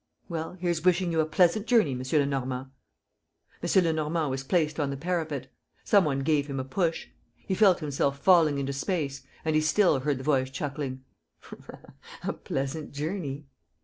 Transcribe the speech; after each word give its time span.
Well, 0.27 0.53
here's 0.53 0.83
wishing 0.83 1.11
you 1.11 1.19
a 1.19 1.27
pleasant 1.27 1.67
journey, 1.67 1.91
M. 1.91 1.99
Lenormand!" 2.01 2.71
M. 3.61 3.83
Lenormand 3.83 4.31
was 4.31 4.43
placed 4.43 4.79
on 4.79 4.89
the 4.89 4.97
parapet. 4.97 5.45
Someone 5.83 6.21
gave 6.21 6.47
him 6.47 6.59
a 6.59 6.63
push. 6.63 7.09
He 7.35 7.53
felt 7.53 7.81
himself 7.81 8.17
falling 8.17 8.57
into 8.57 8.73
space 8.73 9.21
and 9.45 9.53
he 9.55 9.61
still 9.61 9.99
heard 9.99 10.17
the 10.17 10.23
voice 10.23 10.49
chuckling: 10.49 11.03
"A 12.23 12.33
pleasant 12.33 12.93
journey!" 12.93 13.45